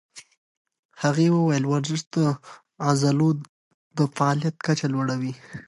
[1.01, 2.17] هغې وویل ورزش د
[2.87, 3.29] عضلو
[3.97, 5.33] د فعالیت کچه لوړوي.